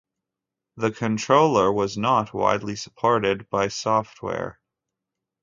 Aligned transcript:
The 0.77 0.89
controller 0.89 1.71
was 1.71 1.95
not 1.95 2.33
widely 2.33 2.75
supported 2.75 3.47
by 3.51 3.67
software. 3.67 4.59